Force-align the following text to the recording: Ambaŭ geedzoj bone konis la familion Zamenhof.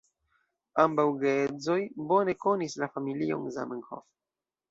Ambaŭ 0.83 1.03
geedzoj 1.23 1.77
bone 2.11 2.35
konis 2.45 2.77
la 2.85 2.89
familion 2.97 3.47
Zamenhof. 3.59 4.05